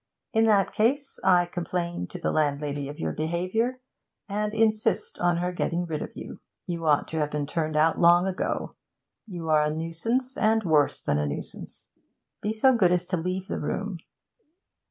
'In 0.33 0.45
that 0.45 0.73
case 0.73 1.19
I 1.23 1.45
complain 1.45 2.07
to 2.07 2.17
the 2.17 2.31
landlady 2.31 2.89
of 2.89 2.97
your 2.97 3.11
behaviour, 3.11 3.81
and 4.27 4.51
insist 4.51 5.19
on 5.19 5.37
her 5.37 5.51
getting 5.51 5.85
rid 5.85 6.01
of 6.01 6.09
you. 6.17 6.39
You 6.65 6.87
ought 6.87 7.07
to 7.09 7.19
have 7.19 7.29
been 7.29 7.45
turned 7.45 7.75
out 7.77 7.99
long 8.01 8.25
ago. 8.25 8.73
You 9.27 9.47
are 9.49 9.61
a 9.61 9.69
nuisance, 9.69 10.39
and 10.39 10.63
worse 10.63 11.03
than 11.03 11.19
a 11.19 11.27
nuisance. 11.27 11.91
Be 12.41 12.51
so 12.51 12.73
good 12.75 12.91
as 12.91 13.05
to 13.09 13.17
leave 13.17 13.47
the 13.47 13.59
room.' 13.59 13.99